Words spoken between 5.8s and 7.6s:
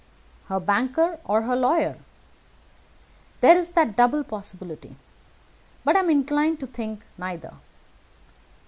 But I am inclined to think neither.